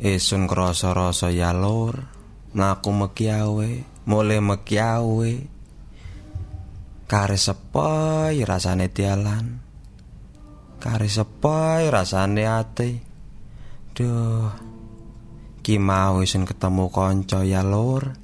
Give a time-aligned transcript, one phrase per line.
[0.00, 2.08] Esun krasa-rasa ya lur,
[2.56, 3.70] mlaku mekiawe,
[4.08, 5.32] mulai mekiawe.
[7.04, 9.60] Kare sepoi rasane tialan.
[10.80, 12.90] Kare sepoi rasane ati.
[13.92, 14.48] Duh.
[15.60, 18.16] Ki mau isun ketemu kanca ya lur.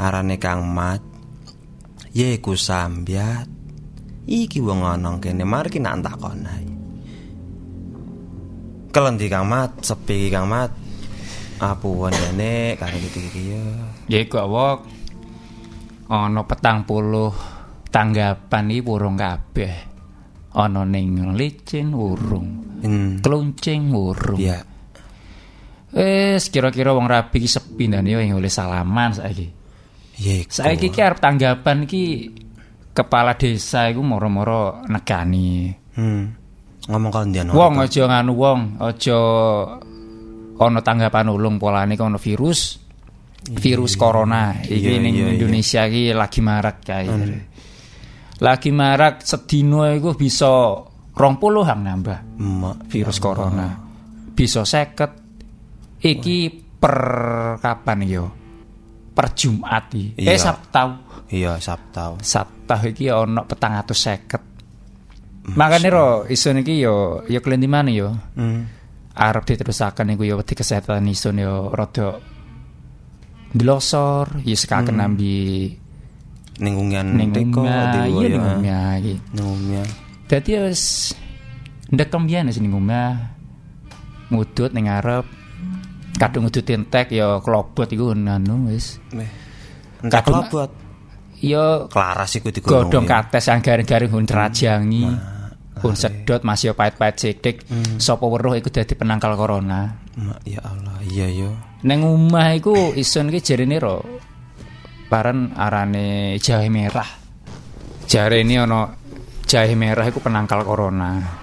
[0.00, 1.04] Arane Kang Mat.
[2.16, 3.44] Yeku sambyat.
[4.24, 6.71] Iki wong ana kene mari ki nak takon ae.
[8.92, 10.68] Kelendi Kang Mat, sepi Kang Mat.
[11.62, 13.22] Apuwen dene karo iki
[13.54, 13.64] ya.
[14.10, 14.82] Ya iku awak
[16.10, 17.32] ana petang puluh
[17.88, 19.74] tanggapan iki urung kabeh.
[20.52, 23.24] Ana ning licin urung, Hmm.
[23.24, 24.36] kluncing urung.
[24.36, 24.60] Ya.
[25.96, 29.48] Wis kira-kira wong rabi iki sepi dan yo yang oleh salaman saiki.
[30.20, 30.52] Yeku.
[30.52, 32.04] Saiki ki arep tanggapan ki
[32.92, 35.72] kepala desa iku moro-moro negani.
[35.96, 36.41] Hmm.
[36.90, 39.18] Ngomong kalian Wong aja nganu wong, aja
[40.58, 42.78] ana tanggapan ulung polane ana virus.
[43.42, 45.34] Virus corona iki Iya, ning iya, iya.
[45.34, 47.06] Indonesia iki lagi marak kae.
[48.38, 50.78] Lagi marak sedina iku bisa
[51.14, 52.86] 20 hang nambah Emak.
[52.86, 53.66] virus corona.
[54.34, 56.02] Bisa 50.
[56.02, 56.38] Iki
[56.78, 56.98] per
[57.62, 58.26] kapan yo?
[59.10, 60.18] Per Jumat iki.
[60.18, 60.38] Eh Iya.
[60.38, 60.86] Sabtu.
[61.30, 62.22] Iya, Sabtu.
[62.22, 64.51] Sabtu iki ana 450.
[65.42, 68.14] Makane ro isun iki yo yo klendi mana yo.
[68.38, 68.70] Hmm.
[69.12, 72.22] Arep diterusaken iku yo wedi kesehatan isun yo rada
[73.52, 75.68] dilosor, ya sekaken nambi
[76.62, 78.52] Ning ungian ning teko iya ning ya.
[78.54, 79.14] omah iki.
[79.34, 79.86] Ning omah.
[80.30, 81.12] Dadi ya wis
[81.90, 83.34] ndekem biyen wis ning omah.
[84.30, 85.26] Ngudut ning ngarep.
[86.16, 89.00] Kadung ngudut entek ya klobot iku anu wis.
[89.10, 90.70] Entek Kadung- kelabot.
[91.42, 92.86] Ya Klaras iku digunung.
[92.86, 94.22] godhong kates yang garing-garing hun
[95.80, 97.64] Hun sedot masih pahit-pahit sithik.
[97.96, 99.88] Sapa weruh iku dadi penangkal corona.
[100.44, 101.56] Ya Allah, iya yo.
[101.88, 104.04] Neng omah iku isun ki jarene ro
[105.08, 107.08] paran arane jahe merah.
[108.04, 108.92] Jare ini ono
[109.48, 111.40] jahe merah iku penangkal corona.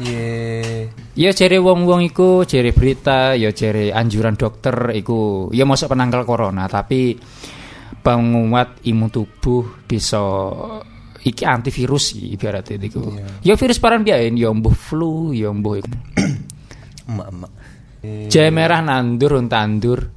[0.00, 0.88] Ye.
[1.12, 6.64] Ya jare wong-wong iku jare berita, ya jare anjuran dokter iku ya masuk penangkal corona,
[6.64, 7.20] tapi
[8.00, 10.24] penguat imun tubuh bisa
[11.22, 13.14] iki antivirus ibaratnya iku.
[13.46, 15.90] Ya virus paran biyen ya mbuh flu, ya mbuh iku.
[17.08, 17.52] Emak, emak.
[18.02, 20.10] Jahe merah nandur tandur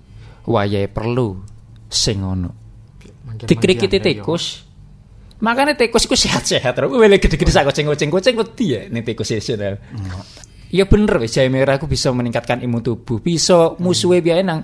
[0.50, 1.38] wayahe perlu
[1.86, 2.50] sing ono.
[3.46, 4.66] Dikrikiti tikus.
[5.46, 9.54] Makanya tikus iku sehat-sehat terus wele gede-gede sak kucing-kucing kucing wedi ya ning tikus iso.
[10.74, 14.60] Ya bener wis jahe merah iku bisa meningkatkan imun tubuh, bisa musuhe biyen nang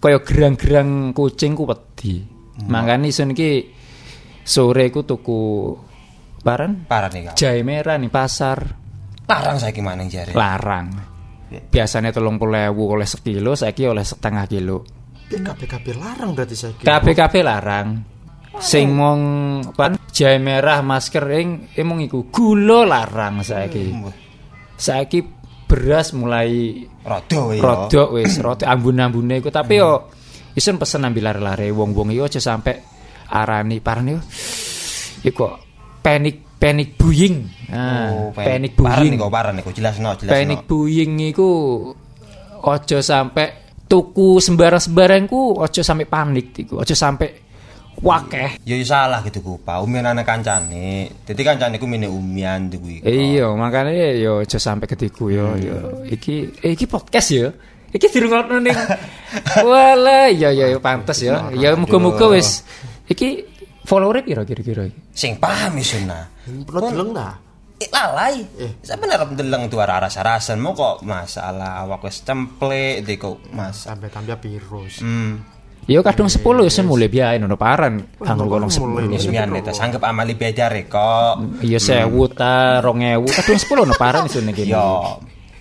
[0.00, 2.24] kaya gerang-gerang kucing ku wedi.
[2.68, 3.79] Makanya iso niki
[4.50, 5.78] sore ku tuku
[6.42, 8.58] paran Parah nih jahe merah nih pasar
[9.30, 10.34] Larang saiki maning jare.
[10.34, 10.90] larang.
[11.70, 14.82] Biasanya tolong puluh oleh sekilo, saiki oleh setengah kilo.
[15.30, 16.98] KPKP larang berarti saya kira.
[16.98, 17.88] KPKP larang.
[18.58, 19.22] Sing mong
[19.78, 23.94] pan jahe merah masker ing emong iku gula larang saiki.
[24.74, 25.22] Saiki
[25.70, 27.62] beras mulai Rodo ya.
[27.62, 30.10] rodok wis, rodok ambun-ambune iku tapi yo
[30.58, 32.82] isun pesen ambil lare-lare wong-wong iki aja sampe
[33.30, 34.18] arani parane.
[35.22, 35.54] Iku kok
[36.02, 37.46] panic panic buying.
[37.70, 38.90] Oh, Ah, panic buying.
[38.90, 39.72] Parah nih kau, parah nih kau.
[39.72, 41.48] Jelas no, jelas Panic buying iku
[42.60, 43.48] ojo sampai
[43.88, 47.28] tuku sembarang-sembarang ku ojo sampai panik iku, ojo sampai
[48.00, 48.60] wakeh.
[48.64, 49.52] Ya ya salah gitu ku.
[49.60, 51.08] Pak umian anak kancane.
[51.24, 53.00] Dadi kancane ku mene umian kuwi.
[53.04, 56.04] Iya, makanya yo ojo sampai ketiku yo yo.
[56.08, 57.48] Iki eh, iki podcast yo.
[57.90, 58.76] Iki dirungokno ning
[59.66, 61.50] Wala, ya ya ya pantes ya.
[61.54, 62.62] Ya muga-muga wis
[63.10, 63.28] iki
[63.82, 65.10] follower piro kira-kira iki?
[65.10, 66.30] Sing paham isuna.
[66.46, 67.34] Perlu deleng dah.
[67.80, 68.44] Eh, lalai.
[68.84, 73.88] Sebenarnya ndeleng tuh arah-arasan mau kok masalah awak wis cemplek dek kok mas.
[73.88, 75.00] Tambah-tambah virus.
[75.00, 75.40] Hmm.
[75.88, 78.04] Ya kadung 10 wis mulai biae ono paran.
[78.20, 79.10] Anggur kolong 10.
[79.16, 81.64] Wis mian ta sanggep amali bedare kok.
[81.64, 84.70] Iya 1000 ta 2000 kadung 10 ono paran ning kene.
[84.76, 85.16] Yo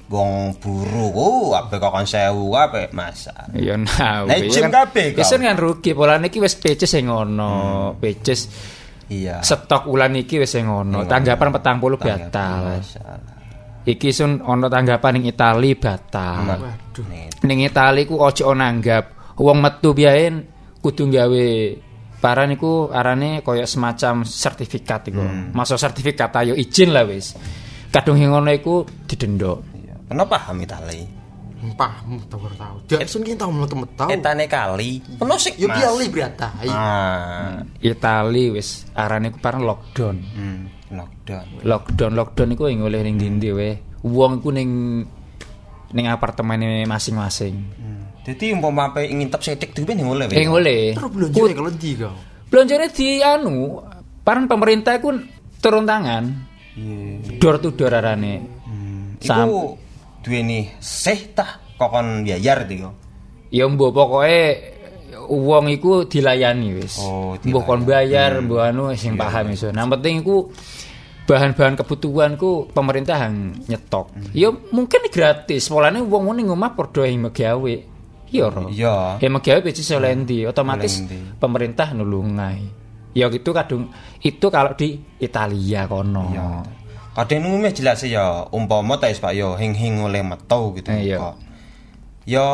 [0.09, 3.45] wong buru ku ape kok kon sewu ape masalah.
[3.53, 4.25] Iya nah.
[4.25, 5.21] Iya gym kan- kabeh kok.
[5.21, 7.93] Kan rugi polane iki wis peces sing ono.
[8.01, 8.49] Peces
[9.09, 9.41] Iya.
[9.45, 11.05] stok ulan iki wis sing ono.
[11.05, 12.81] Tanggapan 40 batal.
[13.85, 16.57] Iki sun ono tanggapan ning Itali batal.
[16.57, 17.05] Waduh.
[17.45, 19.37] Ning Itali ku ojo nanggap.
[19.39, 20.43] Wong metu biyen
[20.83, 21.45] kudu gawe
[22.19, 25.21] para niku arane koyo semacam sertifikat iku.
[25.53, 27.37] Masuk sertifikat ayo izin lah wis.
[27.89, 29.57] Kadung ngono iku didenda.
[30.09, 31.05] Kenapa paham Itali?
[31.59, 31.91] Empah,
[32.31, 32.75] tahu tahu.
[32.87, 34.09] Dia sun kita tahu melet tahu.
[34.09, 35.03] Etane kali.
[35.19, 35.59] Penuh sik.
[35.59, 35.75] Yo Mas.
[35.77, 36.47] biali berata.
[36.65, 37.59] Ah.
[37.77, 40.17] Itali wis arane ku parang lockdown.
[40.33, 40.59] Hmm.
[40.89, 41.45] Lockdown.
[41.61, 44.69] lockdown lockdown iku ing oleh ning ndi we wong iku ning
[45.93, 47.59] ning apartemene masing-masing.
[48.23, 50.31] Jadi umpama ape ngintep setik dhewe ning oleh.
[50.31, 50.95] Eh ngole.
[50.95, 52.15] Terus belanja kalau ndi kau?
[52.49, 53.77] Belanjane di anu,
[54.25, 55.13] paran pemerintah iku
[55.59, 56.23] turun tangan.
[56.73, 57.37] Iya.
[57.37, 58.41] Door to door arane.
[59.19, 59.88] Sam- Iku
[60.21, 62.91] duweni sih tah kokon biayar yo.
[63.49, 64.39] Ya mbok pokoke
[65.29, 66.97] wong iku dilayani wis.
[67.01, 69.69] Oh, Mbok kon bayar, mbok anu sing paham iso.
[69.69, 70.49] Nah, penting iku
[71.29, 74.09] bahan-bahan kebutuhan ku pemerintah yang nyetok.
[74.33, 75.69] Ya mungkin gratis.
[75.69, 77.73] Mulane wong ning omah padha yang megawe.
[78.29, 78.69] Iya ro.
[78.69, 79.17] Iya.
[79.17, 81.37] Ya megawe beci solendi, otomatis Solendi.
[81.41, 82.61] pemerintah nulungai.
[83.17, 83.89] Ya gitu kadung
[84.21, 86.29] itu kalau di Italia kono.
[86.29, 86.49] Iya.
[87.19, 91.17] Kadang umumnya jelas ya umpama ta wis Pak yo hing-hing oleh metu gitu Eh, iya.
[91.19, 91.35] kok.
[92.23, 92.47] Ya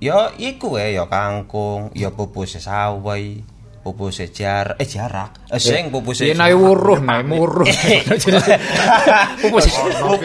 [0.00, 3.44] ya iku ya ya kangkung, ya pupus sawai,
[3.84, 5.36] pupus jar eh jarak.
[5.52, 7.68] Eh sing pupus Ya naik wuruh, naik muruh.
[9.44, 9.68] Pupus.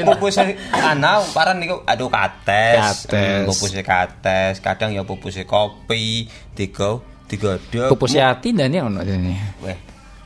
[0.07, 0.35] pupus
[0.71, 3.11] ana paran niku aduh kates.
[3.11, 3.43] Kates.
[3.43, 7.91] Pupus kates, kadang ya pupus kopi, digo digodhog.
[7.91, 9.59] Pupus hati dan ya ono dene.
[9.59, 9.75] Weh.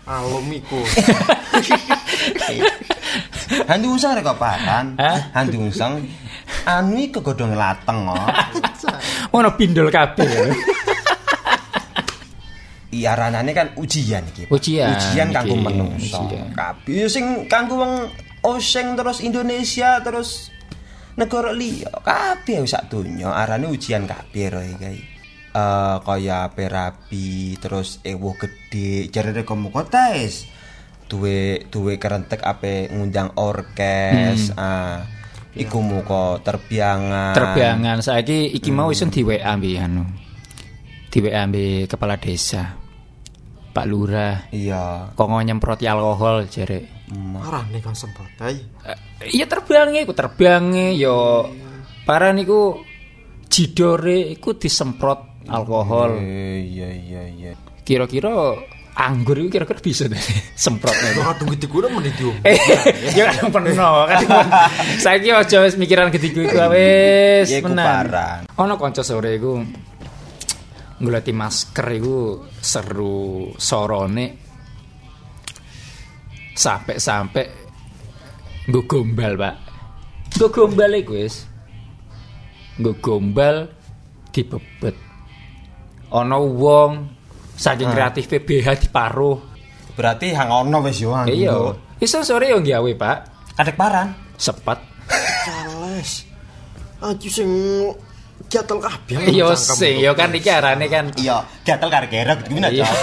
[0.06, 0.86] Alumiku.
[2.46, 2.70] Handu
[3.96, 4.28] usang rek?
[5.32, 6.04] Handu usang
[6.66, 8.28] anu iki kegodhong lateng kok.
[9.32, 10.52] Ono pindol kabeh.
[12.96, 14.48] Iya ranane kan ujian iki.
[14.48, 16.32] Ujian Ujian kanggo menungso.
[16.56, 18.08] Kabeh sing kanggo wong
[18.46, 20.54] oseng terus Indonesia terus
[21.20, 25.04] negara liya kabeh sak donya arane ujian kabeh ro iki.
[25.56, 30.48] Eh kaya ape rabi terus ewo gede jarene kamu kotes.
[31.06, 34.52] Duwe duwe kerentek ape ngundang orkes.
[34.58, 35.06] Ah
[35.56, 37.34] iku muka terbiangan.
[37.34, 40.04] Terbiangan saiki iki mau isun di WA mbi anu.
[41.08, 42.76] Di WA mbi kepala desa.
[43.76, 44.52] Pak Lurah.
[44.56, 45.12] Iya.
[45.16, 47.08] Kok nyemproti alkohol jere.
[47.12, 48.28] Marah nih kan sempat.
[48.40, 48.56] Hai.
[48.88, 49.00] Eh,
[49.36, 51.48] Iya terbiange iku terbiange yo
[52.04, 52.84] para niku
[53.48, 56.20] jidore iku disemprot alkohol.
[56.20, 57.52] Eh, Iya iya iya.
[57.84, 58.32] Kira-kira
[58.96, 60.18] anggur itu kira-kira bisa deh
[60.64, 61.12] semprotnya.
[61.20, 62.36] Kau tunggu tiga udah menit dium.
[62.48, 62.56] Eh,
[63.12, 63.72] ya kan peno
[64.08, 64.24] kan.
[64.98, 67.84] Saiki aja wis mikiran ketiku iku wis Ya, iku menan.
[67.84, 68.36] parah.
[68.56, 69.60] Ono kanca sore iku
[70.96, 72.18] nggoleki masker iku
[72.56, 74.26] seru sorone
[76.56, 77.46] sampai-sampai
[78.72, 79.56] nggo gombal, Pak.
[80.40, 81.44] Nggo gombal iku wis.
[82.80, 83.68] Nggo gombal
[84.32, 84.96] dibebet.
[86.16, 86.92] Ono wong
[87.56, 89.40] saking kreatif BH diparuh.
[89.96, 91.32] Berarti hang ono wis yo hang.
[91.32, 91.72] Iya.
[92.04, 93.18] Iso sore yo gawe, Pak.
[93.56, 94.12] Kadek paran.
[94.36, 94.80] Sepet.
[95.48, 96.28] Cales.
[97.00, 97.50] Aji sing
[98.52, 99.16] gatel kabeh.
[99.32, 102.86] Iya sing yo kan iki arane kan Iya, gatel karo gerek gimana Iya.
[102.86, 103.00] Cok?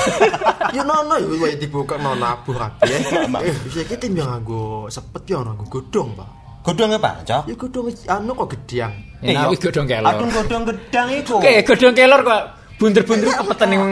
[0.76, 2.88] Ya nono ya wae dibuka nono abuh kabeh.
[3.44, 6.28] Eh, bisa kita tim yang nganggo sepet ya nganggo godhong, Pak.
[6.64, 7.43] Godhonge Pak, Cok.
[7.44, 8.93] Ya godhong anu kok gedeang.
[9.20, 10.08] Eh, iki godhong kelor.
[10.16, 11.34] Aduh godhong gedang iku.
[11.40, 12.43] Oke, godhong kelor kok
[12.82, 13.82] bunder-bunder kepeten ning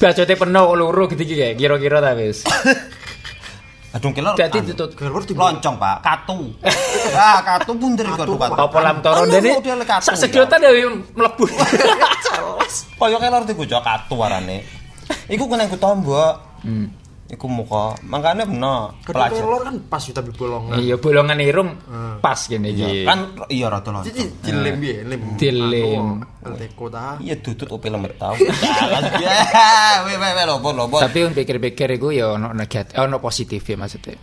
[0.00, 2.40] bacote penuh kok loro gitu iki kayak kira-kira ta wis.
[3.88, 4.36] Aduh kelor.
[4.36, 5.96] Dadi anu, ditut Kelor di loncong, Pak.
[6.04, 6.38] Katu.
[7.16, 8.60] ah, katu bunder iku aduh katu.
[8.68, 9.50] apa lam toro dene
[10.00, 10.72] sak sedotan ya
[11.16, 11.44] mlebu.
[12.96, 14.64] Kaya kelor Cok, katu warane.
[15.28, 16.64] Iku kena iku tombok.
[16.64, 17.07] Hmm.
[17.28, 17.92] Iku muka.
[18.08, 19.44] Makane bener pelajar.
[19.44, 20.80] kelor kan pas ya tapi bolongan.
[20.80, 21.70] Iya bolongan irung
[22.24, 23.04] pas kene iki.
[23.04, 24.08] Kan iya rada loncong.
[24.08, 25.20] Jadi dilem ya, lem.
[25.36, 26.06] Dilem.
[26.56, 27.20] Teko ta.
[27.20, 28.32] Iya dudut opo lemet tau.
[29.20, 29.36] Ya,
[30.08, 31.04] weh weh weh lopo lopo.
[31.04, 34.16] Tapi un pikir-pikir iku ya ono negatif, ono positif ya maksudnya.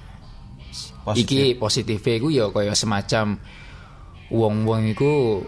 [1.06, 3.38] Iki positif iku ya kaya semacam
[4.34, 5.46] wong-wong iku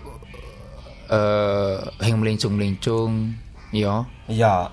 [1.10, 3.34] eh yang melincung-melincung
[3.74, 4.70] ya Iya.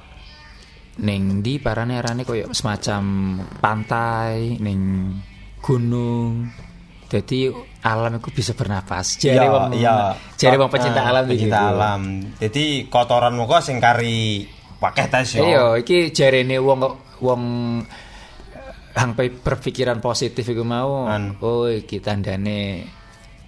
[0.97, 3.03] Ning di parane arane kaya semacam
[3.59, 5.11] pantai ning
[5.59, 6.47] gunung.
[7.05, 7.47] Jadi
[7.81, 9.17] alam itu bisa bernapas.
[9.17, 9.95] Jare Iya, wong iya.
[10.35, 11.71] jare wong pecinta Ah, alam pecinta gitu.
[11.71, 12.03] alam.
[12.37, 14.47] Jadi kotoran muka sing kari
[14.79, 15.43] wakeh tes yo.
[15.43, 16.81] Iya, iki jarene wong
[17.21, 17.43] wong
[18.95, 21.07] hang pe- berpikiran positif iku mau.
[21.07, 21.39] An.
[21.39, 22.83] Oh, iki tandane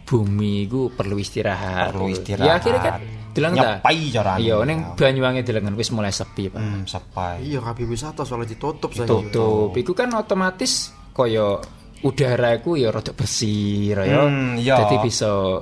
[0.07, 1.91] bumi iku perlu istirahat.
[1.93, 2.47] Perlu istirahat.
[2.47, 2.95] Ya akhirnya kan
[3.35, 3.69] dilengen ta.
[3.83, 4.39] Nyepai carane.
[4.41, 6.63] Iya, ning Banyuwangi dilengen wis mulai sepi, Pak.
[6.63, 7.43] Hmm, sepai.
[7.43, 9.11] Iya kabeh wisata soalnya ditutup saya.
[9.11, 9.75] Tutup.
[9.75, 11.59] Iku kan otomatis kaya
[12.07, 14.25] udara iku ya rada bersih, ya.
[14.25, 14.79] Hmm, iya.
[14.79, 15.61] Dadi bisa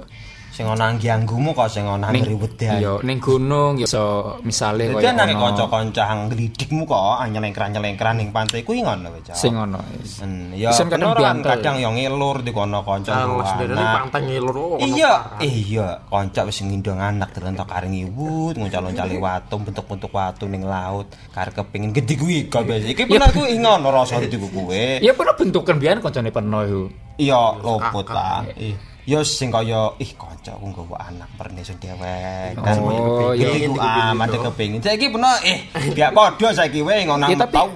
[0.55, 2.79] Sing ana angganggumu kok sing ana ning ngriwedan.
[2.79, 8.23] iya ning gunung ya iso misale Dadi kaya ana ono kanca-kanca hang glidikmu kok nyelengkran-nyelengkran
[8.23, 9.35] ning pantai kuwi ngono wae.
[9.35, 9.83] Sing ono.
[9.99, 10.23] wis.
[10.23, 11.11] Hmm, ya Isen kadang
[11.43, 14.07] kadang yo ngelur di kono kanca anak.
[14.07, 20.15] pantai ngelur oh, Iya, iya, kanca wis ngindong anak terus kare ngiwut, nguncalon-cale watu, bentuk-bentuk
[20.15, 22.95] watu ning laut, kare kepengin gede kuwi kok biasa.
[22.95, 25.03] Iki pernah kuwi ngono rasa di kuwe.
[25.03, 26.83] Ya pernah bentukan biyen kancane peno iku.
[27.19, 28.47] Iya, lopot lah.
[28.55, 28.94] Ih.
[29.05, 32.81] Yo sing kaya ih kancaku nggawa anak perne sing dewek kan.
[32.81, 33.69] Oh, iya iya.
[33.69, 34.81] iku amat kepengin.
[34.81, 37.69] Saiki peno eh biak padha saiki wae ngono tau.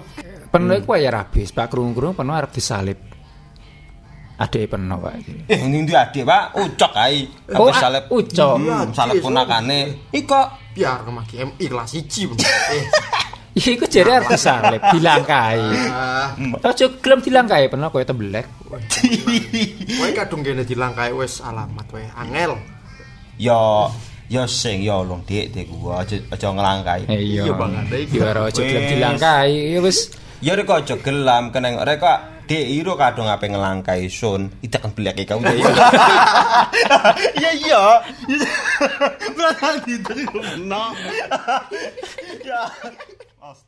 [0.49, 2.97] peno iku ya rabis, Pak krung-krung peno arep disalib.
[4.41, 5.33] Adeke peno Pak iki.
[5.53, 6.57] Eh ndi adik, Pak?
[6.65, 7.29] Ucok ae.
[7.61, 8.05] Oh, Apa salep?
[8.09, 8.55] ucok.
[8.65, 10.09] Hmm, salep punakane.
[10.09, 13.18] Iko Biar kemaki MI kelas 1
[13.59, 13.75] Eh.
[13.75, 15.59] Iku jare arep disalib, dilangkai.
[15.91, 16.31] Ah,
[16.63, 18.47] Ojo gelem dilangkai peno koyo tembelek.
[19.99, 22.55] kowe kadung kene dilangkai wis alamat wae angel.
[23.39, 23.91] yo
[24.29, 27.11] yo sing yo long dik dik gua aja aja ngelangkai.
[27.11, 27.43] Eh, Iya.
[27.49, 28.15] Iya, Bang, ada iki.
[28.19, 29.51] Yo ora ojo gelem dilangkai.
[29.75, 29.99] Ya wis
[30.39, 34.89] Ya rek aja gelam keneng rek kok Dek iro kadung ape ngelangkai sun, ida kan
[34.97, 35.61] beli kau dek.
[37.37, 37.83] Iya iya.
[39.37, 40.97] Berarti itu benar.
[42.41, 42.65] Ya.
[43.49, 43.65] Nossa,